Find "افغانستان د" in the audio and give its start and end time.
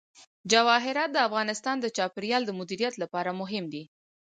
1.27-1.85